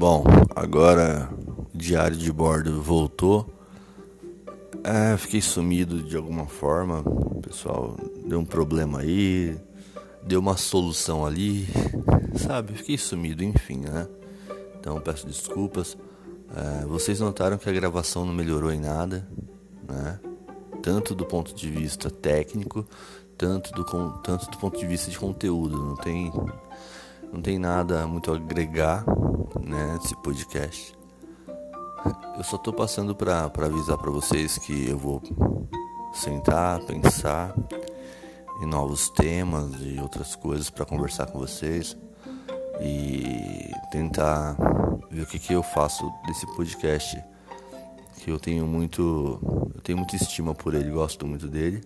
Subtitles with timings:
[0.00, 0.24] Bom,
[0.56, 1.28] agora
[1.74, 3.46] o diário de bordo voltou.
[4.82, 7.04] É, fiquei sumido de alguma forma.
[7.42, 9.60] Pessoal, deu um problema aí,
[10.22, 11.68] deu uma solução ali,
[12.34, 12.72] sabe?
[12.72, 14.08] Fiquei sumido, enfim, né?
[14.80, 15.98] Então peço desculpas.
[16.56, 19.28] É, vocês notaram que a gravação não melhorou em nada,
[19.86, 20.18] né?
[20.82, 22.86] Tanto do ponto de vista técnico,
[23.36, 23.84] tanto do,
[24.22, 25.76] tanto do ponto de vista de conteúdo.
[25.76, 26.32] Não tem,
[27.30, 29.04] não tem nada muito a agregar
[29.58, 30.94] né, nesse podcast.
[32.36, 35.22] Eu só tô passando para avisar para vocês que eu vou
[36.12, 37.54] sentar, pensar
[38.62, 41.96] em novos temas e outras coisas para conversar com vocês
[42.80, 44.56] e tentar
[45.10, 47.22] ver o que, que eu faço desse podcast
[48.18, 51.82] que eu tenho muito eu tenho muita estima por ele, gosto muito dele.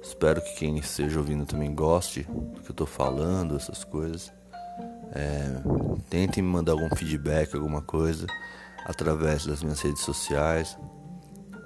[0.00, 4.32] Espero que quem esteja ouvindo também goste do que eu tô falando, essas coisas.
[5.12, 5.50] É,
[6.08, 8.26] tentem me mandar algum feedback, alguma coisa
[8.84, 10.78] através das minhas redes sociais,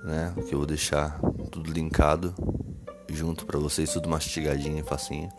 [0.05, 0.33] né?
[0.47, 1.19] Que eu vou deixar
[1.51, 2.35] tudo linkado
[3.09, 5.31] junto para vocês, tudo mastigadinho e facinho.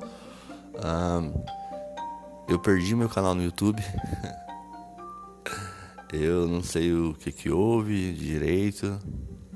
[2.47, 3.83] eu perdi meu canal no YouTube.
[6.13, 8.99] eu não sei o que que houve direito.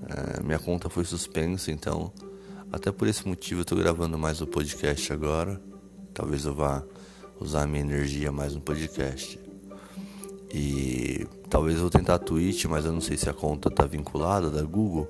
[0.07, 2.11] É, minha conta foi suspensa, então
[2.71, 5.61] até por esse motivo eu tô gravando mais o podcast agora.
[6.13, 6.83] Talvez eu vá
[7.39, 9.39] usar minha energia mais no podcast.
[10.53, 13.85] E talvez eu vou tentar a Twitch, mas eu não sei se a conta tá
[13.85, 15.07] vinculada da Google.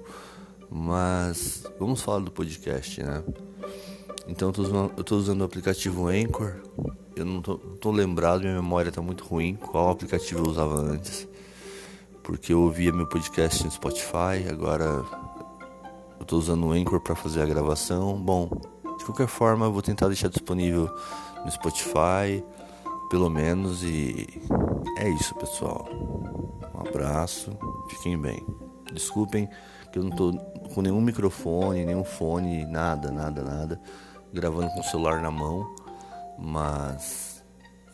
[0.70, 3.24] Mas vamos falar do podcast, né?
[4.28, 6.58] Então eu tô usando, eu tô usando o aplicativo Anchor.
[7.16, 9.56] Eu não tô, não tô lembrado, minha memória tá muito ruim.
[9.56, 11.28] Qual aplicativo eu usava antes?
[12.22, 15.04] Porque eu ouvia meu podcast no Spotify, agora
[16.20, 18.22] eu tô usando o Anchor para fazer a gravação.
[18.22, 18.62] Bom,
[19.00, 20.94] de qualquer forma, eu vou tentar deixar disponível
[21.44, 22.44] no Spotify,
[23.10, 23.82] pelo menos.
[23.84, 24.28] E
[24.98, 25.88] é isso, pessoal.
[26.76, 27.58] Um abraço,
[27.90, 28.46] fiquem bem.
[28.94, 29.50] Desculpem
[29.92, 30.34] que eu não tô
[30.74, 33.82] com nenhum microfone, nenhum fone, nada, nada, nada,
[34.34, 35.74] gravando com o celular na mão,
[36.38, 37.44] mas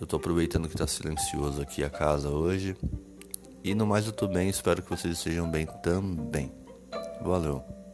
[0.02, 2.75] eu tô aproveitando que tá silencioso aqui a casa hoje.
[3.63, 6.52] E no mais eu tô bem, espero que vocês estejam bem também.
[7.22, 7.84] Valeu.